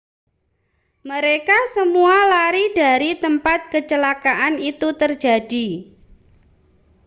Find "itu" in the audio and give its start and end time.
4.71-4.87